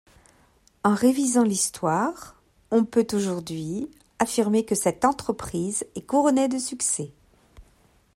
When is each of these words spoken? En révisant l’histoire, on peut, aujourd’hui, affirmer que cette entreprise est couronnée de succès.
En 0.83 0.95
révisant 0.95 1.43
l’histoire, 1.43 2.35
on 2.71 2.85
peut, 2.85 3.05
aujourd’hui, 3.13 3.87
affirmer 4.17 4.65
que 4.65 4.73
cette 4.73 5.05
entreprise 5.05 5.85
est 5.93 6.07
couronnée 6.07 6.47
de 6.47 6.57
succès. 6.57 7.11